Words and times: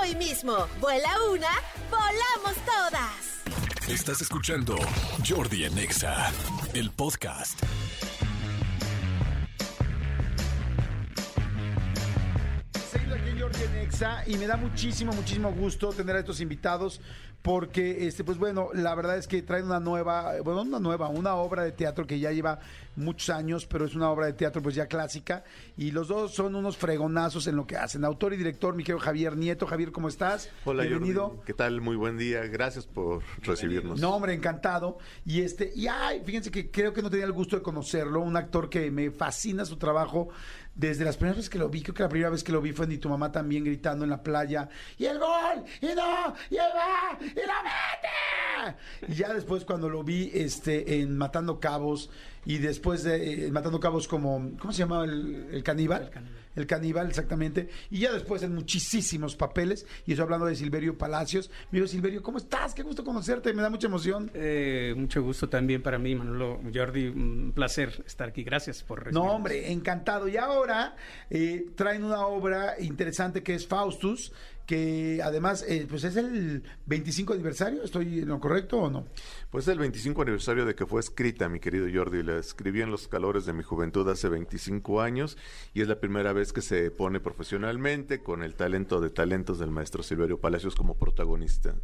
hoy 0.00 0.14
mismo. 0.16 0.66
Vuela 0.80 1.10
una, 1.30 1.50
volamos 1.90 2.54
todas. 2.64 3.88
Estás 3.88 4.22
escuchando 4.22 4.76
Jordi 5.26 5.64
Anexa, 5.66 6.32
el 6.72 6.90
podcast. 6.90 7.60
Aquí 13.54 13.64
en 13.64 13.76
Exa, 13.76 14.22
y 14.26 14.36
me 14.36 14.46
da 14.46 14.56
muchísimo, 14.56 15.12
muchísimo 15.12 15.52
gusto 15.52 15.92
tener 15.92 16.16
a 16.16 16.20
estos 16.20 16.40
invitados 16.40 17.00
porque, 17.44 18.06
este, 18.06 18.24
pues 18.24 18.38
bueno, 18.38 18.70
la 18.72 18.94
verdad 18.94 19.18
es 19.18 19.28
que 19.28 19.42
traen 19.42 19.66
una 19.66 19.78
nueva, 19.78 20.40
bueno, 20.42 20.62
una 20.62 20.78
nueva, 20.78 21.08
una 21.10 21.34
obra 21.34 21.62
de 21.62 21.72
teatro 21.72 22.06
que 22.06 22.18
ya 22.18 22.32
lleva 22.32 22.58
muchos 22.96 23.28
años, 23.28 23.66
pero 23.66 23.84
es 23.84 23.94
una 23.94 24.10
obra 24.10 24.24
de 24.24 24.32
teatro 24.32 24.62
pues 24.62 24.74
ya 24.74 24.86
clásica 24.86 25.44
y 25.76 25.90
los 25.90 26.08
dos 26.08 26.32
son 26.32 26.54
unos 26.54 26.78
fregonazos 26.78 27.46
en 27.46 27.56
lo 27.56 27.66
que 27.66 27.76
hacen. 27.76 28.02
Autor 28.06 28.32
y 28.32 28.38
director, 28.38 28.74
mi 28.74 28.82
querido 28.82 28.98
Javier 28.98 29.36
Nieto. 29.36 29.66
Javier, 29.66 29.92
¿cómo 29.92 30.08
estás? 30.08 30.48
Hola, 30.64 30.84
Bienvenido. 30.84 31.28
Jordi. 31.28 31.42
¿Qué 31.44 31.52
tal? 31.52 31.82
Muy 31.82 31.96
buen 31.96 32.16
día. 32.16 32.46
Gracias 32.46 32.86
por 32.86 33.22
recibirnos. 33.42 34.00
No, 34.00 34.14
hombre, 34.14 34.32
encantado. 34.32 34.96
Y 35.26 35.42
este, 35.42 35.70
y 35.76 35.86
ay, 35.86 36.22
fíjense 36.24 36.50
que 36.50 36.70
creo 36.70 36.94
que 36.94 37.02
no 37.02 37.10
tenía 37.10 37.26
el 37.26 37.32
gusto 37.32 37.56
de 37.56 37.62
conocerlo, 37.62 38.20
un 38.20 38.38
actor 38.38 38.70
que 38.70 38.90
me 38.90 39.10
fascina 39.10 39.66
su 39.66 39.76
trabajo 39.76 40.30
desde 40.74 41.04
las 41.04 41.16
primeras 41.16 41.36
veces 41.36 41.50
que 41.50 41.58
lo 41.58 41.68
vi, 41.68 41.82
creo 41.82 41.94
que 41.94 42.02
la 42.02 42.08
primera 42.08 42.30
vez 42.30 42.42
que 42.42 42.52
lo 42.52 42.60
vi 42.60 42.72
fue 42.72 42.92
y 42.92 42.98
tu 42.98 43.08
mamá 43.08 43.30
también 43.30 43.64
gritando 43.64 44.04
en 44.04 44.10
la 44.10 44.22
playa, 44.22 44.68
y 44.98 45.06
el 45.06 45.18
gol, 45.18 45.64
y 45.80 45.86
no, 45.86 46.34
y 46.50 46.56
él 46.56 46.70
va, 46.74 47.18
y 47.20 47.34
la 47.34 47.62
mete. 47.62 49.12
Y 49.12 49.14
ya 49.14 49.32
después 49.32 49.64
cuando 49.64 49.88
lo 49.88 50.02
vi 50.02 50.30
este 50.34 51.00
en 51.00 51.16
Matando 51.16 51.60
Cabos 51.60 52.10
y 52.44 52.58
después 52.58 53.02
de 53.04 53.46
eh, 53.46 53.52
Matando 53.52 53.80
Cabos 53.80 54.08
como, 54.08 54.52
¿cómo 54.58 54.72
se 54.72 54.80
llamaba 54.80 55.04
el, 55.04 55.48
el 55.52 55.62
caníbal? 55.62 56.04
El 56.04 56.10
caníbal. 56.10 56.43
El 56.54 56.66
caníbal, 56.66 57.08
exactamente. 57.08 57.68
Y 57.90 58.00
ya 58.00 58.12
después 58.12 58.42
en 58.42 58.54
muchísimos 58.54 59.36
papeles. 59.36 59.86
Y 60.06 60.12
eso 60.12 60.22
hablando 60.22 60.46
de 60.46 60.54
Silverio 60.54 60.96
Palacios. 60.96 61.50
Me 61.70 61.78
dijo, 61.78 61.88
Silverio, 61.88 62.22
¿cómo 62.22 62.38
estás? 62.38 62.74
Qué 62.74 62.82
gusto 62.82 63.04
conocerte. 63.04 63.52
Me 63.52 63.62
da 63.62 63.70
mucha 63.70 63.86
emoción. 63.86 64.30
Eh, 64.34 64.94
mucho 64.96 65.22
gusto 65.22 65.48
también 65.48 65.82
para 65.82 65.98
mí, 65.98 66.14
Manolo. 66.14 66.60
Jordi, 66.72 67.08
un 67.08 67.52
placer 67.54 68.04
estar 68.06 68.28
aquí. 68.28 68.44
Gracias 68.44 68.82
por 68.82 68.98
recibirnos. 68.98 69.26
No, 69.26 69.32
hombre, 69.32 69.72
encantado. 69.72 70.28
Y 70.28 70.36
ahora 70.36 70.96
eh, 71.30 71.66
traen 71.74 72.04
una 72.04 72.26
obra 72.26 72.74
interesante 72.80 73.42
que 73.42 73.54
es 73.54 73.66
Faustus, 73.66 74.32
que 74.66 75.20
además, 75.22 75.64
eh, 75.68 75.86
pues 75.88 76.04
es 76.04 76.16
el 76.16 76.62
25 76.86 77.34
aniversario. 77.34 77.82
¿Estoy 77.82 78.20
en 78.20 78.28
lo 78.28 78.40
correcto 78.40 78.78
o 78.78 78.90
no? 78.90 79.06
Pues 79.50 79.66
es 79.66 79.72
el 79.72 79.78
25 79.78 80.22
aniversario 80.22 80.64
de 80.64 80.74
que 80.74 80.86
fue 80.86 81.00
escrita, 81.00 81.48
mi 81.48 81.60
querido 81.60 81.86
Jordi. 81.92 82.22
La 82.22 82.38
escribí 82.38 82.82
en 82.82 82.90
los 82.90 83.08
calores 83.08 83.46
de 83.46 83.52
mi 83.52 83.62
juventud 83.62 84.08
hace 84.08 84.28
25 84.28 85.00
años 85.00 85.36
y 85.74 85.82
es 85.82 85.88
la 85.88 86.00
primera 86.00 86.32
vez 86.32 86.52
que 86.52 86.62
se 86.62 86.90
pone 86.90 87.20
profesionalmente 87.20 88.22
con 88.22 88.42
el 88.42 88.54
talento 88.54 89.00
de 89.00 89.10
talentos 89.10 89.58
del 89.58 89.70
maestro 89.70 90.02
Silverio 90.02 90.40
Palacios 90.40 90.74
como 90.74 90.94
protagonista. 90.94 91.74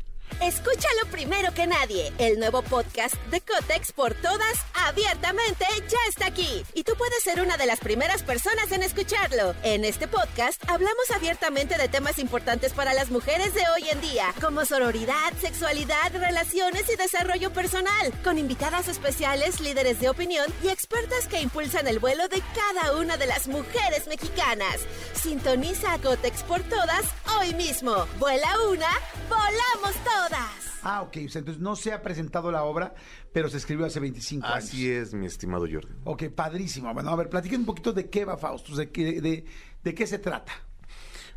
Escúchalo 0.41 1.07
primero 1.11 1.53
que 1.53 1.67
nadie. 1.67 2.13
El 2.19 2.39
nuevo 2.39 2.63
podcast 2.63 3.15
de 3.31 3.41
Cotex 3.41 3.93
por 3.93 4.15
todas, 4.15 4.65
abiertamente, 4.87 5.67
ya 5.89 5.99
está 6.09 6.27
aquí. 6.27 6.65
Y 6.73 6.85
tú 6.85 6.93
puedes 6.97 7.23
ser 7.23 7.41
una 7.43 7.57
de 7.57 7.67
las 7.67 7.81
primeras 7.81 8.23
personas 8.23 8.73
en 8.73 8.83
escucharlo. 8.83 9.55
En 9.63 9.85
este 9.85 10.09
podcast 10.09 10.63
hablamos 10.69 11.11
abiertamente 11.15 11.77
de 11.77 11.89
temas 11.89 12.19
importantes 12.19 12.70
para 12.73 12.95
las 12.95 13.11
mujeres 13.11 13.55
de 13.55 13.63
hoy 13.75 13.89
en 13.91 14.01
día, 14.01 14.35
como 14.41 14.65
sororidad, 14.65 15.33
sexualidad, 15.41 16.13
relaciones 16.13 16.85
y 16.93 16.97
desarrollo 16.97 17.53
personal, 17.53 18.13
con 18.23 18.39
invitadas 18.39 18.89
especiales, 18.89 19.61
líderes 19.61 20.01
de 20.01 20.09
opinión 20.09 20.47
y 20.63 20.69
expertas 20.69 21.27
que 21.27 21.41
impulsan 21.41 21.87
el 21.87 21.99
vuelo 21.99 22.29
de 22.29 22.43
cada 22.55 22.97
una 22.99 23.17
de 23.17 23.27
las 23.27 23.49
mujeres 23.49 24.07
mexicanas. 24.09 24.87
Sintoniza 25.15 25.95
a 25.95 25.99
Cotex 25.99 26.43
por 26.43 26.63
todas 26.63 27.05
hoy 27.39 27.55
mismo. 27.55 28.07
Vuela 28.19 28.49
una, 28.71 28.89
volamos 29.29 29.95
todas. 30.05 30.71
Ah, 30.83 31.03
ok. 31.03 31.13
Sea, 31.29 31.41
entonces 31.41 31.61
no 31.61 31.77
se 31.77 31.93
ha 31.93 32.03
presentado 32.03 32.51
la 32.51 32.65
obra, 32.65 32.95
pero 33.33 33.49
se 33.49 33.59
escribió 33.59 33.87
hace 33.87 34.01
25 34.01 34.47
años. 34.47 34.65
Así 34.65 34.91
es, 34.91 35.15
mi 35.15 35.27
estimado 35.27 35.67
Jordi. 35.71 35.95
Ok, 36.05 36.25
padrísimo. 36.35 36.93
Bueno, 36.95 37.11
a 37.11 37.17
ver, 37.17 37.29
platiquen 37.29 37.61
un 37.61 37.67
poquito 37.67 37.93
de 37.93 38.09
qué 38.09 38.25
va 38.25 38.37
Faustus, 38.37 38.77
de 38.77 38.91
qué, 38.91 39.21
de, 39.21 39.45
de 39.83 39.95
qué 39.95 40.07
se 40.07 40.19
trata. 40.19 40.53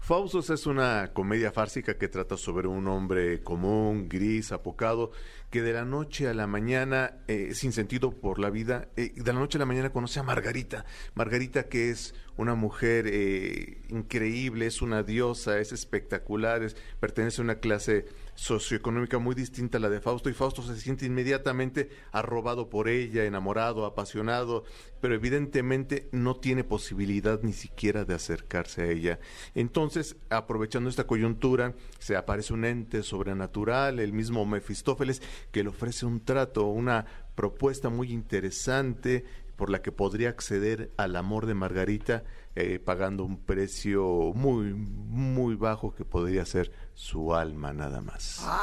Faustus 0.03 0.49
es 0.49 0.65
una 0.67 1.13
comedia 1.13 1.53
fársica 1.53 1.97
que 1.97 2.09
trata 2.09 2.35
sobre 2.35 2.67
un 2.67 2.89
hombre 2.89 3.41
común, 3.41 4.09
gris, 4.09 4.51
apocado, 4.51 5.11
que 5.53 5.61
de 5.61 5.71
la 5.71 5.85
noche 5.85 6.27
a 6.27 6.33
la 6.33 6.47
mañana, 6.47 7.19
eh, 7.27 7.51
sin 7.53 7.73
sentido 7.73 8.09
por 8.09 8.39
la 8.39 8.49
vida, 8.49 8.87
eh, 8.97 9.13
de 9.15 9.33
la 9.33 9.37
noche 9.37 9.59
a 9.59 9.59
la 9.59 9.67
mañana 9.67 9.91
conoce 9.91 10.19
a 10.19 10.23
Margarita. 10.23 10.83
Margarita 11.13 11.69
que 11.69 11.91
es 11.91 12.15
una 12.37 12.55
mujer 12.55 13.05
eh, 13.07 13.83
increíble, 13.89 14.65
es 14.65 14.81
una 14.81 15.03
diosa, 15.03 15.59
es 15.59 15.71
espectacular, 15.71 16.63
es, 16.63 16.75
pertenece 16.99 17.41
a 17.41 17.43
una 17.43 17.59
clase 17.59 18.05
socioeconómica 18.35 19.19
muy 19.19 19.35
distinta 19.35 19.77
a 19.77 19.81
la 19.81 19.89
de 19.89 20.01
Fausto 20.01 20.29
y 20.29 20.33
Fausto 20.33 20.63
se 20.63 20.75
siente 20.79 21.05
inmediatamente 21.05 21.89
arrobado 22.11 22.69
por 22.69 22.89
ella, 22.89 23.25
enamorado, 23.25 23.85
apasionado, 23.85 24.63
pero 25.01 25.13
evidentemente 25.13 26.09
no 26.11 26.37
tiene 26.37 26.63
posibilidad 26.63 27.41
ni 27.43 27.53
siquiera 27.53 28.05
de 28.05 28.15
acercarse 28.15 28.81
a 28.81 28.89
ella. 28.89 29.19
Entonces, 29.53 30.15
aprovechando 30.29 30.89
esta 30.89 31.05
coyuntura, 31.05 31.75
se 31.99 32.15
aparece 32.15 32.53
un 32.53 32.65
ente 32.65 33.03
sobrenatural, 33.03 33.99
el 33.99 34.13
mismo 34.13 34.45
Mefistófeles, 34.45 35.21
que 35.51 35.63
le 35.63 35.69
ofrece 35.69 36.05
un 36.05 36.23
trato, 36.23 36.65
una 36.67 37.05
propuesta 37.35 37.89
muy 37.89 38.11
interesante 38.11 39.25
por 39.55 39.69
la 39.69 39.81
que 39.81 39.91
podría 39.91 40.29
acceder 40.29 40.91
al 40.97 41.15
amor 41.15 41.45
de 41.45 41.53
Margarita 41.53 42.23
eh, 42.55 42.79
pagando 42.79 43.23
un 43.23 43.37
precio 43.37 44.31
muy, 44.35 44.73
muy 44.73 45.55
bajo 45.55 45.95
que 45.95 46.05
podría 46.05 46.45
ser 46.45 46.71
su 46.93 47.33
alma 47.33 47.73
nada 47.73 48.01
más. 48.01 48.45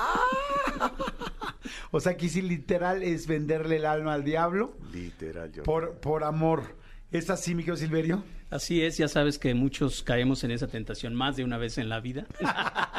O 1.93 2.01
sea, 2.01 2.13
aquí 2.13 2.29
sí 2.29 2.41
literal 2.41 3.03
es 3.03 3.27
venderle 3.27 3.77
el 3.77 3.87
alma 3.87 4.15
al 4.15 4.25
diablo 4.25 4.77
Literal, 4.93 5.53
yo. 5.53 5.63
por, 5.65 5.99
por 5.99 6.25
amor. 6.25 6.77
¿Es 7.11 7.29
así, 7.31 7.55
mi 7.55 7.63
querido 7.63 7.77
Silverio? 7.77 8.25
Así 8.51 8.83
es, 8.83 8.97
ya 8.97 9.09
sabes 9.09 9.39
que 9.39 9.55
muchos 9.55 10.03
caemos 10.03 10.43
en 10.45 10.53
esa 10.53 10.69
tentación 10.69 11.15
más 11.15 11.37
de 11.37 11.45
una 11.45 11.59
vez 11.59 11.79
en 11.79 11.89
la 11.89 12.01
vida. 12.01 12.27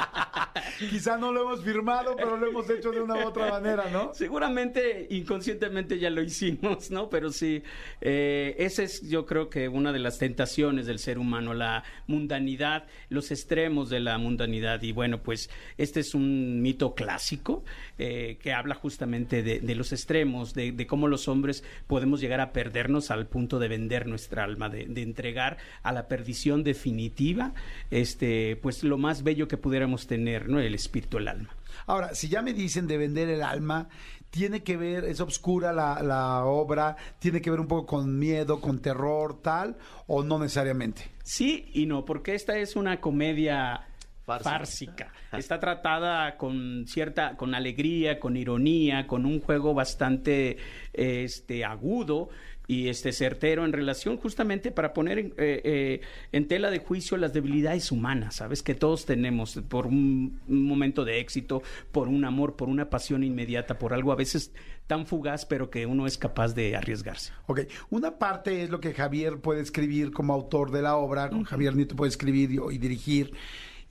Quizá 0.89 1.17
no 1.17 1.31
lo 1.31 1.41
hemos 1.41 1.63
firmado, 1.63 2.15
pero 2.15 2.37
lo 2.37 2.47
hemos 2.47 2.69
hecho 2.69 2.91
de 2.91 3.01
una 3.01 3.15
u 3.15 3.27
otra 3.27 3.49
manera, 3.49 3.89
¿no? 3.91 4.13
Seguramente 4.13 5.07
inconscientemente 5.09 5.99
ya 5.99 6.09
lo 6.09 6.21
hicimos, 6.21 6.91
¿no? 6.91 7.09
Pero 7.09 7.31
sí, 7.31 7.63
eh, 8.01 8.55
esa 8.57 8.83
es 8.83 9.07
yo 9.07 9.25
creo 9.25 9.49
que 9.49 9.67
una 9.67 9.91
de 9.91 9.99
las 9.99 10.17
tentaciones 10.17 10.85
del 10.85 10.99
ser 10.99 11.17
humano, 11.17 11.53
la 11.53 11.83
mundanidad, 12.07 12.85
los 13.09 13.31
extremos 13.31 13.89
de 13.89 13.99
la 13.99 14.17
mundanidad. 14.17 14.81
Y 14.81 14.91
bueno, 14.91 15.21
pues 15.21 15.49
este 15.77 15.99
es 15.99 16.13
un 16.15 16.61
mito 16.61 16.95
clásico 16.95 17.63
eh, 17.97 18.37
que 18.41 18.53
habla 18.53 18.75
justamente 18.75 19.43
de, 19.43 19.75
los 19.75 19.93
extremos, 19.93 20.53
de, 20.53 20.71
de, 20.71 20.87
cómo 20.87 21.07
los 21.07 21.27
hombres 21.27 21.63
podemos 21.87 22.19
llegar 22.21 22.41
a 22.41 22.51
perdernos 22.51 23.11
al 23.11 23.27
punto 23.27 23.59
de 23.59 23.67
vender 23.67 24.07
nuestra 24.07 24.43
alma, 24.43 24.69
de, 24.69 25.01
entregar 25.01 25.57
a 25.83 25.91
la 25.91 26.07
perdición 26.07 26.63
definitiva, 26.63 27.53
este, 27.89 28.57
pues 28.61 28.83
lo 28.83 28.97
más 28.97 29.23
bello 29.23 29.47
que 29.47 29.57
pudiéramos 29.57 30.07
tener, 30.07 30.49
¿no? 30.49 30.59
Espíritu, 30.75 31.17
el 31.17 31.27
alma. 31.27 31.55
Ahora, 31.87 32.13
si 32.13 32.29
ya 32.29 32.41
me 32.41 32.53
dicen 32.53 32.87
de 32.87 32.97
vender 32.97 33.29
el 33.29 33.43
alma, 33.43 33.89
tiene 34.29 34.63
que 34.63 34.77
ver, 34.77 35.03
es 35.05 35.19
obscura 35.19 35.73
la, 35.73 36.01
la, 36.01 36.45
obra, 36.45 36.95
tiene 37.19 37.41
que 37.41 37.51
ver 37.51 37.59
un 37.59 37.67
poco 37.67 37.85
con 37.85 38.17
miedo, 38.17 38.61
con 38.61 38.79
terror, 38.79 39.41
tal, 39.41 39.77
o 40.07 40.23
no 40.23 40.39
necesariamente. 40.39 41.11
Sí 41.23 41.69
y 41.73 41.85
no, 41.85 42.05
porque 42.05 42.33
esta 42.33 42.57
es 42.57 42.75
una 42.75 43.01
comedia 43.01 43.87
fársica. 44.25 44.49
fársica. 44.49 45.13
Está 45.37 45.59
tratada 45.59 46.37
con 46.37 46.85
cierta, 46.87 47.35
con 47.35 47.53
alegría, 47.55 48.19
con 48.19 48.37
ironía, 48.37 49.05
con 49.05 49.25
un 49.25 49.41
juego 49.41 49.73
bastante 49.73 50.57
este, 50.93 51.65
agudo 51.65 52.29
y 52.71 52.87
este 52.87 53.11
certero 53.11 53.65
en 53.65 53.73
relación 53.73 54.15
justamente 54.15 54.71
para 54.71 54.93
poner 54.93 55.19
en, 55.19 55.25
eh, 55.37 55.61
eh, 55.65 56.01
en, 56.31 56.47
tela 56.47 56.71
de 56.71 56.79
juicio 56.79 57.17
las 57.17 57.33
debilidades 57.33 57.91
humanas, 57.91 58.35
sabes 58.35 58.63
que 58.63 58.75
todos 58.75 59.05
tenemos 59.05 59.59
por 59.67 59.87
un, 59.87 60.39
un, 60.47 60.63
momento 60.67 61.03
de 61.03 61.19
éxito, 61.19 61.63
por 61.91 62.07
un 62.07 62.23
amor, 62.23 62.55
por 62.55 62.69
una 62.69 62.89
pasión 62.89 63.25
inmediata, 63.25 63.77
por 63.77 63.93
algo 63.93 64.13
a 64.13 64.15
veces 64.15 64.53
tan 64.87 65.05
fugaz, 65.05 65.45
pero 65.45 65.69
que 65.69 65.85
uno 65.85 66.07
es 66.07 66.17
capaz 66.17 66.55
de 66.55 66.77
arriesgarse. 66.77 67.33
Ok, 67.47 67.61
una 67.89 68.17
parte 68.17 68.63
es 68.63 68.69
lo 68.69 68.79
que 68.79 68.93
Javier 68.93 69.39
puede 69.39 69.59
escribir 69.59 70.11
como 70.11 70.33
autor 70.33 70.71
de 70.71 70.81
la 70.81 70.95
obra, 70.95 71.29
Javier 71.45 71.75
Nieto 71.75 71.97
puede 71.97 72.09
escribir 72.09 72.51
y, 72.51 72.73
y 72.73 72.77
dirigir 72.77 73.33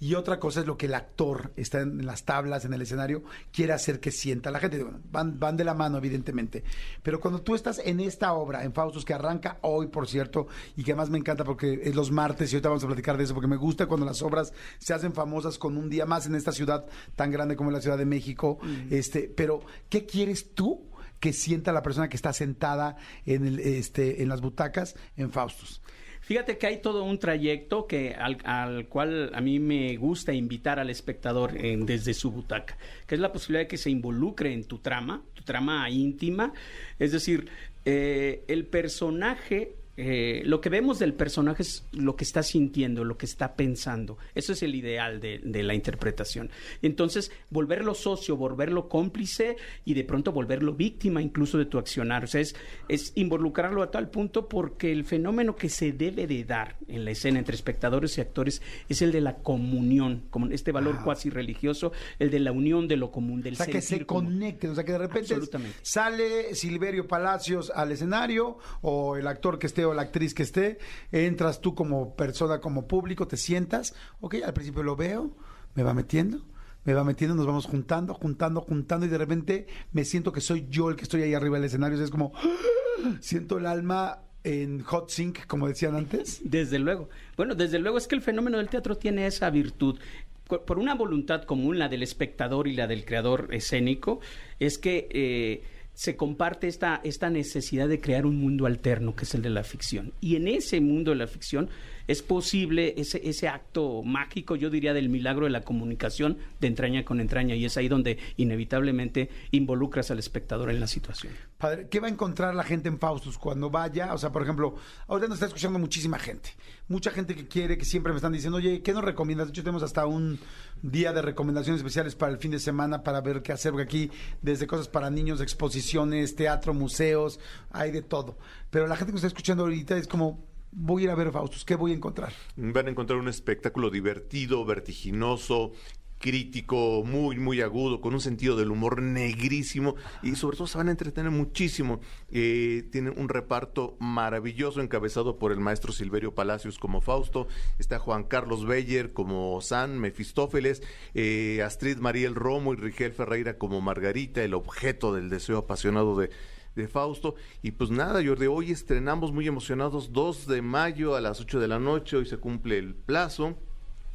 y 0.01 0.15
otra 0.15 0.41
cosa 0.41 0.61
es 0.61 0.67
lo 0.67 0.79
que 0.79 0.87
el 0.87 0.95
actor 0.95 1.53
está 1.57 1.81
en 1.81 2.07
las 2.07 2.25
tablas, 2.25 2.65
en 2.65 2.73
el 2.73 2.81
escenario, 2.81 3.23
quiere 3.53 3.75
hacer 3.75 4.01
que 4.01 4.11
sienta 4.11 4.51
la 4.51 4.59
gente. 4.59 4.83
Bueno, 4.83 5.01
van, 5.13 5.39
van 5.39 5.59
de 5.59 5.65
la 5.65 5.75
mano, 5.75 5.99
evidentemente. 5.99 6.65
Pero 7.03 7.21
cuando 7.21 7.43
tú 7.43 7.55
estás 7.55 7.81
en 7.85 8.01
esta 8.01 8.33
obra, 8.33 8.65
en 8.65 8.73
Faustos, 8.73 9.05
que 9.05 9.13
arranca 9.13 9.59
hoy, 9.61 9.89
por 9.89 10.09
cierto, 10.09 10.49
y 10.75 10.85
que 10.85 10.93
además 10.93 11.11
me 11.11 11.19
encanta 11.19 11.45
porque 11.45 11.83
es 11.85 11.95
los 11.95 12.11
martes, 12.11 12.51
y 12.51 12.57
ahorita 12.57 12.71
vamos 12.71 12.85
a 12.85 12.87
platicar 12.87 13.19
de 13.19 13.25
eso, 13.25 13.35
porque 13.35 13.47
me 13.49 13.57
gusta 13.57 13.87
cuando 13.87 14.07
las 14.07 14.23
obras 14.23 14.55
se 14.79 14.95
hacen 14.95 15.13
famosas 15.13 15.59
con 15.59 15.77
un 15.77 15.91
día 15.91 16.07
más 16.07 16.27
en 16.27 16.35
esta 16.35 16.53
ciudad 16.53 16.87
tan 17.15 17.31
grande 17.31 17.55
como 17.55 17.71
la 17.71 17.83
Ciudad 17.83 17.99
de 17.99 18.07
México. 18.07 18.59
este 18.91 19.33
Pero, 19.37 19.61
¿qué 19.91 20.07
quieres 20.07 20.55
tú? 20.55 20.89
que 21.21 21.35
sienta 21.35 21.71
la 21.71 21.83
persona 21.83 22.09
que 22.09 22.17
está 22.17 22.33
sentada 22.33 22.97
en, 23.27 23.47
el, 23.47 23.61
este, 23.61 24.23
en 24.23 24.31
las 24.31 24.41
butacas 24.41 24.97
en 25.19 25.31
Faustos. 25.31 25.83
Fíjate 26.31 26.59
que 26.59 26.69
hay 26.69 26.77
todo 26.77 27.03
un 27.03 27.19
trayecto 27.19 27.89
que 27.89 28.15
al, 28.15 28.39
al 28.45 28.87
cual 28.87 29.33
a 29.35 29.41
mí 29.41 29.59
me 29.59 29.97
gusta 29.97 30.33
invitar 30.33 30.79
al 30.79 30.89
espectador 30.89 31.57
en, 31.57 31.87
desde 31.87 32.15
su 32.15 32.31
butaca, 32.31 32.79
que 33.09 33.17
es 33.17 33.21
la 33.21 33.33
posibilidad 33.33 33.63
de 33.63 33.67
que 33.67 33.77
se 33.77 33.91
involucre 33.91 34.53
en 34.53 34.63
tu 34.63 34.79
trama, 34.79 35.25
tu 35.35 35.43
trama 35.43 35.91
íntima, 35.91 36.53
es 37.01 37.11
decir, 37.11 37.49
eh, 37.85 38.45
el 38.47 38.65
personaje 38.65 39.75
eh, 40.03 40.43
lo 40.47 40.63
que 40.63 40.71
vemos 40.71 40.99
del 40.99 41.13
personaje 41.13 41.63
es 41.63 41.85
lo 41.93 42.17
que 42.17 42.25
está 42.25 42.43
sintiendo, 42.43 43.05
lo 43.05 43.19
que 43.19 43.27
está 43.27 43.55
pensando. 43.55 44.17
Eso 44.35 44.55
es 44.55 44.63
el 44.63 44.75
ideal 44.75 45.21
de, 45.21 45.41
de, 45.45 45.63
la 45.63 45.75
interpretación. 45.75 46.49
Entonces, 46.81 47.31
volverlo 47.51 47.93
socio, 47.93 48.35
volverlo 48.35 48.89
cómplice 48.89 49.59
y 49.85 49.93
de 49.93 50.05
pronto 50.05 50.33
volverlo 50.33 50.73
víctima 50.73 51.21
incluso 51.21 51.59
de 51.59 51.67
tu 51.67 51.77
accionar. 51.77 52.25
O 52.25 52.27
sea, 52.27 52.41
es, 52.41 52.57
es 52.89 53.13
involucrarlo 53.15 53.83
a 53.83 53.91
tal 53.91 54.09
punto 54.09 54.49
porque 54.49 54.91
el 54.91 55.05
fenómeno 55.05 55.55
que 55.55 55.69
se 55.69 55.93
debe 55.93 56.27
de 56.27 56.45
dar 56.45 56.77
en 56.89 57.05
la 57.05 57.11
escena 57.11 57.39
entre 57.39 57.55
espectadores 57.55 58.17
y 58.17 58.23
actores 58.23 58.63
es 58.89 59.03
el 59.03 59.13
de 59.13 59.21
la 59.21 59.37
comunión, 59.37 60.23
como 60.31 60.47
este 60.47 60.73
valor 60.73 60.97
ah. 61.01 61.05
cuasi 61.05 61.29
religioso, 61.29 61.93
el 62.19 62.31
de 62.31 62.41
la 62.41 62.53
unión 62.53 62.89
de 62.89 62.97
lo 62.97 63.11
común, 63.11 63.43
del 63.43 63.53
O 63.53 63.57
sea, 63.57 63.67
que 63.67 63.83
se 63.83 64.07
conecten, 64.07 64.71
o 64.71 64.75
sea, 64.75 64.85
que 64.85 64.93
de 64.93 64.99
repente 64.99 65.37
sale 65.83 66.55
Silverio 66.55 67.07
Palacios 67.07 67.71
al 67.75 67.93
escenario 67.93 68.57
o 68.81 69.17
el 69.17 69.27
actor 69.27 69.59
que 69.59 69.67
esté 69.67 69.90
la 69.95 70.03
actriz 70.03 70.35
que 70.35 70.43
esté, 70.43 70.79
entras 71.13 71.61
tú 71.61 71.75
como 71.75 72.17
persona, 72.17 72.61
como 72.61 72.87
público, 72.87 73.27
te 73.27 73.37
sientas, 73.37 73.95
ok, 74.21 74.37
al 74.45 74.53
principio 74.53 74.83
lo 74.83 74.97
veo, 74.97 75.31
me 75.75 75.83
va 75.83 75.95
metiendo, 75.95 76.45
me 76.85 76.95
va 76.95 77.05
metiendo, 77.05 77.35
nos 77.35 77.47
vamos 77.47 77.67
juntando, 77.67 78.15
juntando, 78.15 78.61
juntando 78.61 79.07
y 79.07 79.09
de 79.09 79.19
repente 79.19 79.67
me 79.93 80.05
siento 80.05 80.33
que 80.33 80.41
soy 80.41 80.67
yo 80.69 80.91
el 80.91 80.97
que 80.97 81.03
estoy 81.03 81.23
ahí 81.23 81.35
arriba 81.35 81.57
del 81.57 81.67
escenario, 81.67 82.03
es 82.03 82.11
como, 82.11 82.33
siento 83.21 83.59
el 83.59 83.67
alma 83.67 84.23
en 84.45 84.83
hot 84.83 85.11
sync, 85.11 85.47
como 85.47 85.69
decían 85.69 85.95
antes? 85.95 86.41
Desde 86.43 86.79
luego. 86.79 87.09
Bueno, 87.37 87.55
desde 87.55 87.79
luego 87.79 87.99
es 87.99 88.07
que 88.07 88.15
el 88.15 88.23
fenómeno 88.23 88.59
del 88.59 88.69
teatro 88.69 88.97
tiene 88.97 89.27
esa 89.27 89.51
virtud. 89.51 89.99
Por 90.47 90.79
una 90.79 90.95
voluntad 90.95 91.45
común, 91.45 91.79
la 91.79 91.89
del 91.89 92.03
espectador 92.03 92.67
y 92.67 92.75
la 92.75 92.87
del 92.87 93.05
creador 93.05 93.49
escénico, 93.53 94.21
es 94.59 94.79
que... 94.79 95.09
Eh, 95.11 95.63
se 96.01 96.17
comparte 96.17 96.67
esta, 96.67 97.03
esta 97.05 97.29
necesidad 97.29 97.87
de 97.87 98.01
crear 98.01 98.25
un 98.25 98.37
mundo 98.37 98.65
alterno, 98.65 99.15
que 99.15 99.25
es 99.25 99.35
el 99.35 99.43
de 99.43 99.51
la 99.51 99.65
ficción. 99.65 100.15
Y 100.19 100.37
en 100.37 100.49
ese 100.49 100.81
mundo 100.81 101.11
de 101.11 101.19
la 101.19 101.27
ficción 101.27 101.69
es 102.11 102.23
posible 102.23 102.95
ese, 102.97 103.21
ese 103.29 103.47
acto 103.47 104.03
mágico, 104.03 104.57
yo 104.57 104.69
diría, 104.69 104.93
del 104.93 105.09
milagro 105.09 105.45
de 105.45 105.51
la 105.51 105.61
comunicación 105.61 106.39
de 106.59 106.67
entraña 106.67 107.05
con 107.05 107.21
entraña, 107.21 107.55
y 107.55 107.65
es 107.65 107.77
ahí 107.77 107.87
donde 107.87 108.19
inevitablemente 108.37 109.31
involucras 109.53 110.11
al 110.11 110.19
espectador 110.19 110.71
en 110.71 110.81
la 110.81 110.89
situación. 110.89 111.33
Padre, 111.57 111.87
¿qué 111.89 112.01
va 112.01 112.09
a 112.09 112.11
encontrar 112.11 112.53
la 112.57 112.65
gente 112.65 112.89
en 112.89 112.99
Faustus 112.99 113.39
cuando 113.39 113.71
vaya? 113.71 114.13
O 114.13 114.19
sea, 114.19 114.33
por 114.33 114.43
ejemplo, 114.43 114.75
ahorita 115.07 115.29
nos 115.29 115.37
está 115.37 115.47
escuchando 115.47 115.79
muchísima 115.79 116.19
gente, 116.19 116.51
mucha 116.89 117.13
gente 117.13 117.37
que 117.37 117.47
quiere, 117.47 117.79
que 117.79 117.85
siempre 117.85 118.13
me 118.13 118.17
están 118.17 118.33
diciendo, 118.33 118.57
oye, 118.57 118.83
¿qué 118.83 118.93
nos 118.93 119.05
recomiendas? 119.05 119.47
De 119.47 119.53
hecho, 119.53 119.63
tenemos 119.63 119.85
hasta 119.85 120.05
un 120.07 120.41
día 120.83 121.13
de 121.13 121.23
recomendaciones 121.23 121.79
especiales 121.79 122.17
para 122.17 122.33
el 122.33 122.39
fin 122.39 122.51
de 122.51 122.59
semana 122.59 123.05
para 123.05 123.21
ver 123.21 123.43
qué 123.43 123.53
hacer, 123.53 123.73
aquí 123.79 124.11
desde 124.43 124.67
cosas 124.67 124.89
para 124.89 125.11
niños, 125.11 125.41
exposiciones, 125.41 126.35
teatro, 126.35 126.75
museos, 126.75 127.39
hay 127.71 127.93
de 127.93 128.03
todo. 128.03 128.37
Pero 128.71 128.89
la 128.89 128.97
gente 128.97 129.13
que 129.13 129.15
nos 129.15 129.21
está 129.21 129.29
escuchando 129.29 129.63
ahorita 129.63 129.97
es 129.97 130.09
como, 130.09 130.50
voy 130.73 131.03
a 131.03 131.05
ir 131.07 131.11
a 131.11 131.15
ver 131.15 131.33
Faustus, 131.33 131.65
¿qué 131.65 131.75
voy 131.75 131.93
a 131.93 131.95
encontrar? 131.95 132.33
Van 132.57 132.87
a 132.87 132.91
encontrar 132.91 133.19
un 133.19 133.29
espectáculo 133.29 133.91
divertido, 133.91 134.65
vertiginoso, 134.65 135.73
crítico, 136.21 137.03
muy, 137.03 137.39
muy 137.39 137.63
agudo, 137.63 138.01
con 138.01 138.13
un 138.13 138.21
sentido 138.21 138.55
del 138.55 138.71
humor 138.71 139.01
negrísimo 139.03 139.97
y 140.23 140.37
sobre 140.37 140.57
todo 140.59 140.67
se 140.67 140.79
van 140.79 140.89
a 140.89 140.91
entretener 140.93 141.31
muchísimo. 141.31 142.01
Eh, 142.31 142.87
tienen 142.93 143.19
un 143.19 143.29
reparto 143.29 143.97
maravilloso 143.99 144.83
encabezado 144.83 145.39
por 145.39 145.51
el 145.51 145.61
maestro 145.61 145.93
Silverio 145.93 146.35
Palacios 146.35 146.79
como 146.79 147.01
Fausto, 147.01 147.49
está 147.79 147.99
Juan 147.99 148.25
Carlos 148.25 148.67
Beyer 148.67 149.13
como 149.13 149.61
San, 149.63 149.99
Mefistófeles, 149.99 150.83
eh, 151.15 151.63
Astrid 151.65 151.99
Mariel 151.99 152.35
Romo 152.35 152.75
y 152.75 152.77
Rigel 152.77 153.13
Ferreira 153.13 153.57
como 153.57 153.81
Margarita, 153.81 154.45
el 154.45 154.55
objeto 154.55 155.15
del 155.15 155.31
deseo 155.31 155.57
apasionado 155.57 156.19
de 156.19 156.31
de 156.75 156.89
Fausto. 156.89 157.35
Y 157.63 157.73
pues 157.73 157.91
nada, 157.91 158.23
Jordi, 158.25 158.47
hoy 158.47 158.71
estrenamos 158.71 159.33
muy 159.33 159.47
emocionados 159.47 160.13
2 160.13 160.47
de 160.47 160.63
mayo 160.63 161.15
a 161.15 161.21
las 161.21 161.41
8 161.41 161.61
de 161.61 161.69
la 161.69 161.79
noche, 161.79 162.17
hoy 162.17 162.27
se 162.27 162.39
cumple 162.39 162.79
el 162.79 162.95
plazo. 162.95 163.57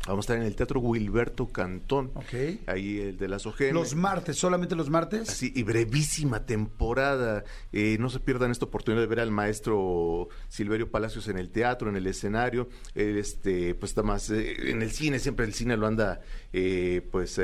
Vamos 0.08 0.26
a 0.26 0.34
estar 0.34 0.38
en 0.38 0.44
el 0.44 0.56
Teatro 0.56 0.80
Wilberto 0.82 1.48
Cantón. 1.48 2.12
Ok. 2.14 2.34
Ahí 2.68 3.00
el 3.00 3.18
de 3.18 3.28
las 3.28 3.48
OGM. 3.48 3.74
Los 3.74 3.96
martes, 3.96 4.38
solamente 4.38 4.76
los 4.76 4.92
martes. 4.92 5.30
Así, 5.30 5.52
y 5.56 5.64
brevísima 5.64 6.46
temporada. 6.46 7.44
Eh, 7.74 7.98
no 8.00 8.12
se 8.12 8.20
pierdan 8.20 8.52
esta 8.52 8.66
oportunidad 8.66 9.02
de 9.02 9.08
ver 9.08 9.20
al 9.20 9.32
maestro 9.32 10.30
Silverio 10.48 10.92
Palacios 10.92 11.28
en 11.28 11.40
el 11.40 11.50
teatro, 11.50 11.90
en 11.90 11.96
el 11.96 12.06
escenario. 12.06 12.70
este, 12.94 13.74
pues 13.74 13.92
está 13.92 14.04
más 14.04 14.30
eh, 14.30 14.70
en 14.70 14.84
el 14.84 14.92
cine, 14.92 15.18
siempre 15.18 15.46
el 15.46 15.56
cine 15.56 15.76
lo 15.76 15.88
anda 15.88 16.22
eh, 16.54 17.02
pues 17.12 17.42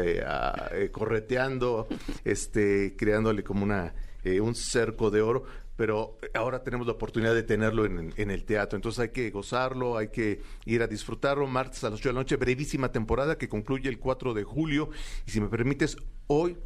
correteando, 0.92 1.88
este, 2.24 2.96
creándole 2.96 3.44
como 3.44 3.64
una 3.64 3.96
eh, 4.24 4.42
un 4.42 4.56
cerco 4.56 5.10
de 5.12 5.22
oro, 5.22 5.44
pero 5.76 6.18
ahora 6.34 6.64
tenemos 6.64 6.86
la 6.86 6.94
oportunidad 6.94 7.34
de 7.34 7.44
tenerlo 7.44 7.86
en, 7.86 8.14
en, 8.16 8.32
el 8.32 8.44
teatro. 8.46 8.78
Entonces 8.78 9.00
hay 9.00 9.10
que 9.10 9.30
gozarlo, 9.32 9.98
hay 9.98 10.10
que 10.10 10.42
ir 10.66 10.84
a 10.84 10.88
disfrutarlo. 10.88 11.48
Martes 11.48 11.84
a 11.84 11.90
las 11.90 12.00
8 12.00 12.10
de 12.10 12.14
la 12.14 12.20
noche, 12.20 12.36
brevísima 12.36 12.92
temporada 12.92 13.38
que 13.38 13.50
concluye 13.50 13.90
el 13.90 14.00
4 14.00 14.34
de 14.34 14.44
julio. 14.44 14.90
Y 15.26 15.32
si 15.32 15.42
me 15.42 15.48
permites, 15.48 15.98
hoy 16.28 16.58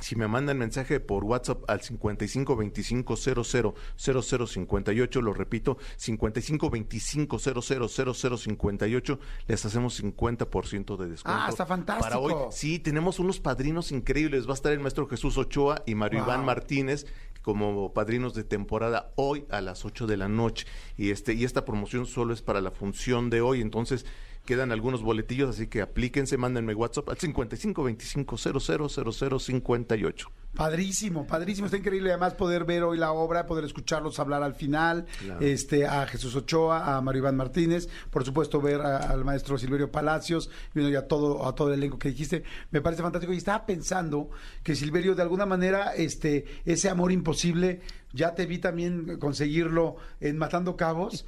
si 0.00 0.16
me 0.16 0.26
mandan 0.28 0.58
mensaje 0.58 1.00
por 1.00 1.24
WhatsApp 1.24 1.62
al 1.68 1.80
55 1.80 2.56
25 2.56 3.16
00 3.16 3.74
00 3.96 4.46
58, 4.46 5.22
lo 5.22 5.32
repito, 5.32 5.78
55 5.96 6.70
25 6.70 7.38
00 7.38 7.88
00 7.88 8.36
58, 8.36 9.18
les 9.46 9.64
hacemos 9.64 10.02
50% 10.02 10.96
de 10.96 11.08
descuento. 11.08 11.42
Ah, 11.42 11.48
está 11.48 11.66
fantástico. 11.66 12.08
Para 12.08 12.18
hoy, 12.18 12.34
sí, 12.50 12.78
tenemos 12.78 13.18
unos 13.18 13.40
padrinos 13.40 13.92
increíbles. 13.92 14.46
Va 14.46 14.52
a 14.52 14.54
estar 14.54 14.72
el 14.72 14.80
maestro 14.80 15.06
Jesús 15.06 15.38
Ochoa 15.38 15.82
y 15.86 15.94
Mario 15.94 16.20
Iván 16.20 16.44
Martínez 16.44 17.06
como 17.42 17.92
padrinos 17.92 18.34
de 18.34 18.42
temporada 18.42 19.12
hoy 19.16 19.44
a 19.50 19.60
las 19.60 19.84
8 19.84 20.06
de 20.06 20.16
la 20.16 20.28
noche. 20.28 20.66
Y 20.96 21.10
este 21.10 21.34
y 21.34 21.44
esta 21.44 21.64
promoción 21.64 22.06
solo 22.06 22.32
es 22.32 22.42
para 22.42 22.60
la 22.60 22.70
función 22.70 23.28
de 23.30 23.42
hoy, 23.42 23.60
entonces 23.60 24.06
Quedan 24.44 24.72
algunos 24.72 25.02
boletillos, 25.02 25.50
así 25.50 25.68
que 25.68 25.80
aplíquense, 25.80 26.36
mándenme 26.36 26.74
WhatsApp 26.74 27.08
al 27.08 27.18
55 27.18 27.82
25 27.82 28.36
00 28.36 29.38
58. 29.38 30.30
Padrísimo, 30.54 31.26
padrísimo, 31.26 31.66
está 31.66 31.78
increíble 31.78 32.10
además 32.10 32.34
poder 32.34 32.64
ver 32.64 32.84
hoy 32.84 32.96
la 32.96 33.10
obra, 33.10 33.44
poder 33.46 33.64
escucharlos 33.64 34.20
hablar 34.20 34.44
al 34.44 34.54
final, 34.54 35.06
este 35.40 35.84
a 35.86 36.06
Jesús 36.06 36.36
Ochoa, 36.36 36.96
a 36.96 37.00
Mario 37.00 37.22
Iván 37.22 37.36
Martínez, 37.36 37.88
por 38.10 38.24
supuesto 38.24 38.60
ver 38.60 38.80
al 38.80 39.24
maestro 39.24 39.58
Silverio 39.58 39.90
Palacios, 39.90 40.50
y 40.74 40.94
a 40.94 41.08
todo, 41.08 41.44
a 41.48 41.56
todo 41.56 41.68
el 41.68 41.74
elenco 41.80 41.98
que 41.98 42.10
dijiste, 42.10 42.44
me 42.70 42.80
parece 42.80 43.02
fantástico. 43.02 43.32
Y 43.32 43.38
estaba 43.38 43.66
pensando 43.66 44.30
que 44.62 44.76
Silverio 44.76 45.16
de 45.16 45.22
alguna 45.22 45.44
manera 45.44 45.92
este 45.94 46.44
ese 46.64 46.88
amor 46.88 47.10
imposible 47.10 47.80
ya 48.12 48.36
te 48.36 48.46
vi 48.46 48.58
también 48.58 49.18
conseguirlo 49.18 49.96
en 50.20 50.38
Matando 50.38 50.76
Cabos. 50.76 51.24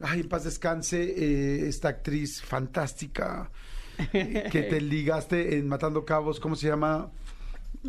Ay, 0.00 0.20
en 0.20 0.28
paz 0.28 0.44
descanse, 0.44 1.02
eh, 1.02 1.68
esta 1.68 1.88
actriz 1.88 2.40
fantástica 2.42 3.50
que 4.10 4.66
te 4.68 4.80
ligaste 4.80 5.58
en 5.58 5.68
Matando 5.68 6.04
Cabos, 6.04 6.40
¿cómo 6.40 6.56
se 6.56 6.68
llama? 6.68 7.10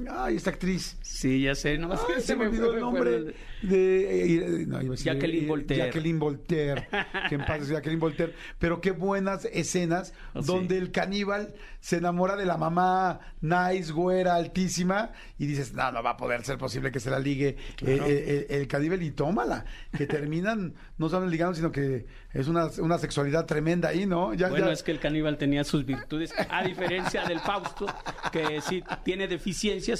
Ay, 0.09 0.37
esta 0.37 0.51
actriz. 0.51 0.97
Sí, 1.01 1.41
ya 1.41 1.53
sé, 1.53 1.77
no 1.77 1.91
Ay, 1.91 2.21
se, 2.21 2.35
me 2.37 2.47
olvidó 2.47 2.73
el 2.73 2.79
nombre 2.79 3.35
de 3.61 4.35
eh, 4.35 4.65
no, 4.65 4.81
Jacqueline 4.95 5.47
Voltaire. 5.47 5.85
Jacqueline 5.85 6.17
Voltaire, 6.17 6.87
que 7.29 7.35
en 7.35 7.45
paz 7.45 7.67
Jacqueline 7.67 7.99
Voltaire, 7.99 8.33
pero 8.57 8.79
qué 8.79 8.91
buenas 8.91 9.45
escenas 9.51 10.13
oh, 10.33 10.41
donde 10.41 10.77
el 10.77 10.91
caníbal 10.91 11.53
se 11.81 11.97
enamora 11.97 12.37
de 12.37 12.45
la 12.45 12.57
mamá 12.57 13.19
nice, 13.41 13.91
güera, 13.91 14.35
altísima 14.35 15.11
y 15.37 15.45
dices, 15.45 15.73
"No, 15.73 15.91
no 15.91 16.01
va 16.01 16.11
a 16.11 16.17
poder 16.17 16.45
ser 16.45 16.57
posible 16.57 16.91
que 16.91 17.01
se 17.01 17.09
la 17.09 17.19
ligue 17.19 17.57
eh, 17.85 18.47
el 18.49 18.67
caníbal 18.69 19.03
y 19.03 19.11
tómala", 19.11 19.65
que 19.97 20.07
terminan 20.07 20.73
no 20.97 21.09
solo 21.09 21.27
ligando, 21.27 21.55
sino 21.55 21.71
que 21.71 22.05
es 22.33 22.47
una, 22.47 22.67
una 22.79 22.97
sexualidad 22.97 23.45
tremenda 23.45 23.89
ahí, 23.89 24.05
¿no? 24.05 24.33
Ya, 24.33 24.47
bueno, 24.47 24.71
es 24.71 24.83
que 24.83 24.91
el 24.91 24.99
caníbal 24.99 25.37
tenía 25.37 25.65
sus 25.65 25.85
virtudes, 25.85 26.33
a 26.49 26.63
diferencia 26.63 27.25
del 27.25 27.39
Fausto, 27.41 27.87
que 28.31 28.61
sí 28.61 28.81
tiene 29.03 29.27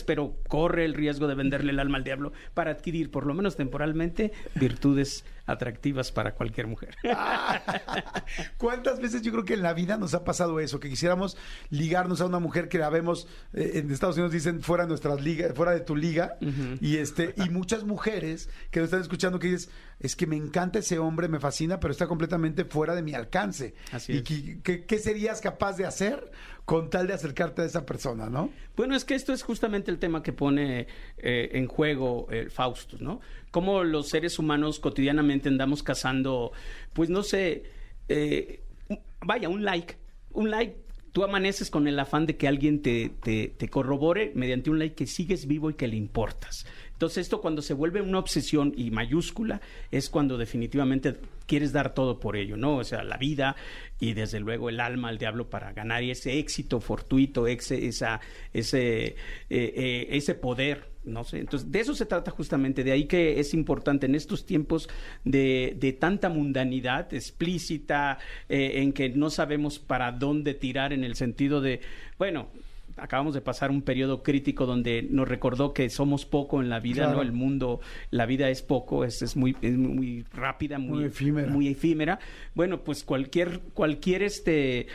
pero 0.05 0.35
corre 0.47 0.85
el 0.85 0.93
riesgo 0.93 1.27
de 1.27 1.35
venderle 1.35 1.71
el 1.71 1.79
alma 1.79 1.97
al 1.97 2.03
diablo 2.03 2.33
para 2.53 2.71
adquirir, 2.71 3.11
por 3.11 3.25
lo 3.25 3.33
menos 3.33 3.55
temporalmente, 3.55 4.31
virtudes 4.55 5.25
atractivas 5.51 6.11
para 6.11 6.33
cualquier 6.33 6.67
mujer. 6.67 6.95
¿Cuántas 8.57 8.99
veces 8.99 9.21
yo 9.21 9.31
creo 9.31 9.45
que 9.45 9.53
en 9.53 9.61
la 9.61 9.73
vida 9.73 9.97
nos 9.97 10.13
ha 10.13 10.23
pasado 10.23 10.59
eso? 10.59 10.79
Que 10.79 10.89
quisiéramos 10.89 11.37
ligarnos 11.69 12.21
a 12.21 12.25
una 12.25 12.39
mujer 12.39 12.69
que 12.69 12.77
la 12.77 12.89
vemos, 12.89 13.27
eh, 13.53 13.73
en 13.75 13.91
Estados 13.91 14.15
Unidos 14.15 14.31
dicen 14.31 14.61
fuera 14.61 14.83
de 14.83 14.89
nuestras 14.89 15.21
ligas, 15.21 15.53
fuera 15.53 15.71
de 15.71 15.81
tu 15.81 15.95
liga, 15.95 16.37
y 16.79 16.97
este, 16.97 17.33
y 17.37 17.49
muchas 17.49 17.83
mujeres 17.83 18.49
que 18.71 18.79
nos 18.79 18.87
están 18.87 19.01
escuchando 19.01 19.39
que 19.39 19.47
dices, 19.47 19.69
es 19.99 20.15
que 20.15 20.25
me 20.25 20.35
encanta 20.35 20.79
ese 20.79 20.97
hombre, 20.97 21.27
me 21.27 21.39
fascina, 21.39 21.79
pero 21.79 21.91
está 21.91 22.07
completamente 22.07 22.65
fuera 22.65 22.95
de 22.95 23.03
mi 23.03 23.13
alcance. 23.13 23.75
Así 23.91 24.13
¿Y 24.13 24.17
es. 24.17 24.83
qué, 24.85 24.99
serías 24.99 25.41
capaz 25.41 25.77
de 25.77 25.85
hacer 25.85 26.31
con 26.65 26.89
tal 26.89 27.07
de 27.07 27.13
acercarte 27.13 27.61
a 27.61 27.65
esa 27.65 27.85
persona, 27.85 28.29
no? 28.29 28.49
Bueno, 28.75 28.95
es 28.95 29.05
que 29.05 29.13
esto 29.13 29.33
es 29.33 29.43
justamente 29.43 29.91
el 29.91 29.99
tema 29.99 30.23
que 30.23 30.33
pone 30.33 30.87
eh, 31.17 31.49
en 31.53 31.67
juego 31.67 32.27
el 32.31 32.49
Faustus, 32.49 33.01
¿no? 33.01 33.19
Cómo 33.51 33.83
los 33.83 34.09
seres 34.09 34.39
humanos 34.39 34.79
cotidianamente 34.79 35.40
andamos 35.49 35.83
cazando, 35.83 36.51
pues 36.93 37.09
no 37.09 37.23
sé, 37.23 37.63
eh, 38.07 38.61
vaya, 39.25 39.49
un 39.49 39.63
like, 39.63 39.95
un 40.31 40.49
like. 40.49 40.77
Tú 41.11 41.25
amaneces 41.25 41.69
con 41.69 41.89
el 41.89 41.99
afán 41.99 42.25
de 42.25 42.37
que 42.37 42.47
alguien 42.47 42.81
te, 42.81 43.11
te, 43.21 43.49
te 43.49 43.67
corrobore 43.67 44.31
mediante 44.33 44.69
un 44.69 44.79
like 44.79 44.95
que 44.95 45.07
sigues 45.07 45.45
vivo 45.45 45.69
y 45.69 45.73
que 45.73 45.89
le 45.89 45.97
importas. 45.97 46.65
Entonces 47.01 47.23
esto 47.23 47.41
cuando 47.41 47.63
se 47.63 47.73
vuelve 47.73 47.99
una 47.99 48.19
obsesión 48.19 48.73
y 48.77 48.91
mayúscula 48.91 49.59
es 49.89 50.07
cuando 50.07 50.37
definitivamente 50.37 51.17
quieres 51.47 51.73
dar 51.73 51.95
todo 51.95 52.19
por 52.19 52.37
ello, 52.37 52.57
¿no? 52.57 52.77
O 52.77 52.83
sea, 52.83 53.03
la 53.03 53.17
vida 53.17 53.55
y 53.99 54.13
desde 54.13 54.39
luego 54.39 54.69
el 54.69 54.79
alma 54.79 55.09
al 55.09 55.17
diablo 55.17 55.49
para 55.49 55.73
ganar 55.73 56.03
y 56.03 56.11
ese 56.11 56.37
éxito 56.37 56.79
fortuito, 56.79 57.47
ese, 57.47 57.87
esa, 57.87 58.21
ese, 58.53 59.03
eh, 59.07 59.15
eh, 59.49 60.07
ese 60.11 60.35
poder, 60.35 60.90
no 61.03 61.23
sé. 61.23 61.39
Entonces, 61.39 61.71
de 61.71 61.79
eso 61.79 61.93
se 61.95 62.05
trata 62.05 62.31
justamente, 62.31 62.83
de 62.83 62.91
ahí 62.91 63.05
que 63.05 63.39
es 63.39 63.53
importante 63.53 64.05
en 64.05 64.15
estos 64.15 64.45
tiempos 64.45 64.87
de, 65.23 65.75
de 65.79 65.93
tanta 65.93 66.29
mundanidad 66.29 67.11
explícita, 67.13 68.19
eh, 68.49 68.81
en 68.81 68.93
que 68.93 69.09
no 69.09 69.29
sabemos 69.29 69.79
para 69.79 70.11
dónde 70.11 70.53
tirar 70.53 70.93
en 70.93 71.03
el 71.03 71.15
sentido 71.15 71.59
de, 71.61 71.81
bueno, 72.19 72.47
acabamos 72.97 73.33
de 73.33 73.41
pasar 73.41 73.71
un 73.71 73.81
periodo 73.81 74.21
crítico 74.21 74.65
donde 74.65 75.01
nos 75.01 75.27
recordó 75.27 75.73
que 75.73 75.89
somos 75.89 76.25
poco 76.25 76.61
en 76.61 76.69
la 76.69 76.79
vida, 76.79 77.03
Claro. 77.05 77.15
¿no? 77.17 77.21
El 77.23 77.31
mundo, 77.31 77.79
la 78.11 78.25
vida 78.25 78.49
es 78.49 78.61
poco, 78.61 79.03
es, 79.05 79.21
es 79.21 79.35
muy, 79.35 79.55
es 79.61 79.75
muy 79.77 80.23
rápida, 80.33 80.77
muy, 80.77 80.99
Muy 80.99 81.05
efímera. 81.05 81.47
muy 81.51 81.67
efímera. 81.69 82.19
Bueno, 82.53 82.83
pues 82.83 83.03
cualquier, 83.03 83.59
cualquier 83.73 84.23
este 84.23 84.87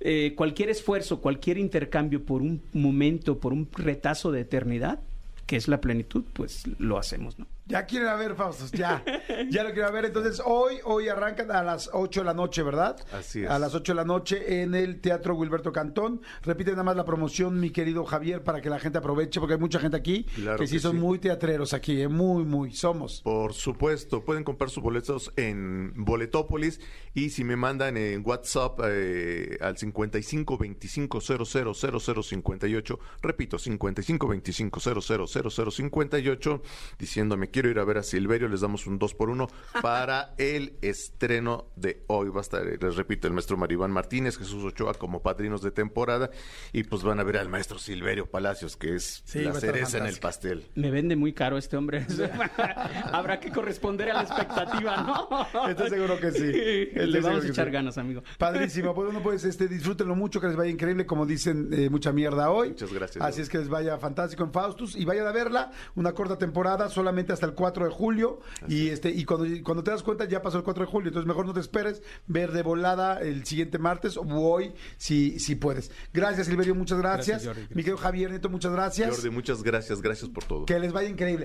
eh, 0.00 0.34
cualquier 0.36 0.68
esfuerzo, 0.68 1.22
cualquier 1.22 1.56
intercambio 1.56 2.22
por 2.26 2.42
un 2.42 2.60
momento, 2.74 3.38
por 3.38 3.54
un 3.54 3.66
retazo 3.72 4.30
de 4.32 4.40
eternidad, 4.40 5.00
que 5.46 5.56
es 5.56 5.68
la 5.68 5.80
plenitud, 5.80 6.24
pues 6.32 6.64
lo 6.78 6.98
hacemos, 6.98 7.38
¿no? 7.38 7.46
Ya 7.66 7.86
quieren 7.86 8.08
a 8.08 8.14
ver, 8.14 8.34
Faustos, 8.34 8.70
ya. 8.72 9.02
Ya 9.48 9.64
lo 9.64 9.72
quieren 9.72 9.92
ver. 9.92 10.04
Entonces, 10.04 10.42
hoy, 10.44 10.78
hoy 10.84 11.08
arrancan 11.08 11.50
a 11.50 11.62
las 11.62 11.88
8 11.92 12.20
de 12.20 12.24
la 12.24 12.34
noche, 12.34 12.62
¿verdad? 12.62 12.96
Así 13.12 13.42
es. 13.42 13.50
A 13.50 13.58
las 13.58 13.74
8 13.74 13.92
de 13.92 13.96
la 13.96 14.04
noche 14.04 14.62
en 14.62 14.74
el 14.74 15.00
Teatro 15.00 15.34
Wilberto 15.34 15.72
Cantón. 15.72 16.20
Repite 16.42 16.72
nada 16.72 16.82
más 16.82 16.96
la 16.96 17.04
promoción, 17.04 17.58
mi 17.58 17.70
querido 17.70 18.04
Javier, 18.04 18.42
para 18.42 18.60
que 18.60 18.68
la 18.68 18.78
gente 18.78 18.98
aproveche, 18.98 19.40
porque 19.40 19.54
hay 19.54 19.60
mucha 19.60 19.80
gente 19.80 19.96
aquí 19.96 20.24
Claro 20.34 20.58
que 20.58 20.66
sí 20.66 20.76
que 20.76 20.80
son 20.80 20.92
sí. 20.92 20.98
muy 20.98 21.18
teatreros 21.18 21.72
aquí, 21.72 22.02
¿eh? 22.02 22.08
muy, 22.08 22.44
muy, 22.44 22.72
somos. 22.72 23.22
Por 23.22 23.54
supuesto, 23.54 24.24
pueden 24.24 24.44
comprar 24.44 24.70
sus 24.70 24.82
boletos 24.82 25.32
en 25.36 25.92
Boletópolis 25.96 26.80
y 27.14 27.30
si 27.30 27.44
me 27.44 27.56
mandan 27.56 27.96
en 27.96 28.22
WhatsApp 28.26 28.78
eh, 28.84 29.56
al 29.60 29.78
55 29.78 30.58
25 30.58 31.20
00 31.20 31.74
00 31.74 32.22
58, 32.22 32.98
repito, 33.22 33.58
55 33.58 34.28
25 34.28 34.80
00 34.80 35.26
00 35.26 35.70
58, 35.70 36.62
diciéndome 36.98 37.53
quiero 37.54 37.70
ir 37.70 37.78
a 37.78 37.84
ver 37.84 37.98
a 37.98 38.02
Silverio, 38.02 38.48
les 38.48 38.62
damos 38.62 38.84
un 38.88 38.98
2 38.98 39.14
por 39.14 39.30
1 39.30 39.46
para 39.80 40.34
el 40.38 40.76
estreno 40.82 41.66
de 41.76 42.02
hoy. 42.08 42.28
Va 42.28 42.38
a 42.38 42.40
estar, 42.40 42.64
les 42.66 42.96
repito, 42.96 43.28
el 43.28 43.32
maestro 43.32 43.56
Maribán 43.56 43.92
Martínez, 43.92 44.36
Jesús 44.36 44.64
Ochoa 44.64 44.94
como 44.94 45.22
padrinos 45.22 45.62
de 45.62 45.70
temporada 45.70 46.30
y 46.72 46.82
pues 46.82 47.04
van 47.04 47.20
a 47.20 47.22
ver 47.22 47.36
al 47.36 47.48
maestro 47.48 47.78
Silverio 47.78 48.26
Palacios, 48.26 48.76
que 48.76 48.96
es 48.96 49.22
Sí, 49.24 49.42
la 49.42 49.52
cereza 49.54 49.98
en 49.98 50.06
el 50.06 50.18
pastel. 50.18 50.66
Me 50.74 50.90
vende 50.90 51.14
muy 51.14 51.32
caro 51.32 51.56
este 51.56 51.76
hombre. 51.76 52.04
Habrá 53.12 53.38
que 53.38 53.52
corresponder 53.52 54.10
a 54.10 54.14
la 54.14 54.22
expectativa, 54.22 55.02
¿no? 55.02 55.68
Estoy 55.68 55.90
seguro 55.90 56.18
que 56.18 56.32
sí. 56.32 56.50
Estoy 56.88 57.06
Le 57.06 57.20
vamos 57.20 57.44
a 57.44 57.48
echar 57.48 57.66
sí. 57.66 57.72
ganas, 57.72 57.98
amigo. 57.98 58.24
Padrísimo, 58.36 58.92
pues 58.96 59.06
bueno, 59.06 59.22
pues 59.22 59.44
este, 59.44 59.68
disfrútenlo 59.68 60.16
mucho, 60.16 60.40
que 60.40 60.48
les 60.48 60.56
vaya 60.56 60.72
increíble, 60.72 61.06
como 61.06 61.24
dicen, 61.24 61.68
eh, 61.72 61.88
mucha 61.88 62.12
mierda 62.12 62.50
hoy. 62.50 62.70
Muchas 62.70 62.92
gracias, 62.92 63.24
Así 63.24 63.42
es 63.42 63.48
que 63.48 63.58
les 63.58 63.68
vaya 63.68 63.96
fantástico 63.98 64.42
en 64.42 64.50
Faustus 64.50 64.96
y 64.96 65.04
vayan 65.04 65.28
a 65.28 65.32
verla, 65.32 65.70
una 65.94 66.12
corta 66.12 66.36
temporada, 66.36 66.88
solamente 66.88 67.32
hasta 67.32 67.43
el 67.44 67.54
4 67.54 67.86
de 67.86 67.90
julio. 67.90 68.40
Y 68.68 68.88
este 68.88 69.10
y 69.10 69.24
cuando, 69.24 69.46
cuando 69.62 69.84
te 69.84 69.90
das 69.90 70.02
cuenta 70.02 70.24
ya 70.26 70.42
pasó 70.42 70.58
el 70.58 70.64
4 70.64 70.84
de 70.84 70.90
julio, 70.90 71.08
entonces 71.08 71.26
mejor 71.26 71.46
no 71.46 71.52
te 71.52 71.60
esperes, 71.60 72.02
ver 72.26 72.52
de 72.52 72.62
volada 72.62 73.20
el 73.20 73.44
siguiente 73.44 73.78
martes 73.78 74.16
o 74.16 74.22
hoy, 74.22 74.72
si, 74.96 75.38
si 75.38 75.54
puedes. 75.54 75.90
Gracias, 76.12 76.46
Silverio, 76.46 76.74
muchas 76.74 76.98
gracias. 76.98 77.44
Gracias, 77.44 77.56
Jordi. 77.56 77.74
Mi 77.74 77.82
querido 77.82 77.96
Javier 77.96 78.30
Neto, 78.30 78.48
muchas 78.48 78.72
gracias. 78.72 79.10
Jordi, 79.10 79.30
muchas 79.30 79.62
gracias, 79.62 80.00
gracias 80.00 80.30
por 80.30 80.44
todo. 80.44 80.66
Que 80.66 80.78
les 80.78 80.92
vaya 80.92 81.08
increíble. 81.08 81.44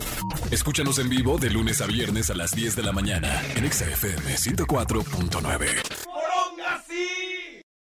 Escúchanos 0.51 0.99
en 0.99 1.09
vivo 1.09 1.37
de 1.37 1.49
lunes 1.49 1.81
a 1.81 1.87
viernes 1.87 2.29
a 2.29 2.35
las 2.35 2.51
10 2.51 2.75
de 2.75 2.83
la 2.83 2.91
mañana 2.91 3.41
en 3.55 3.65
Exa 3.65 3.85
FM 3.85 4.35
104.9. 4.35 7.28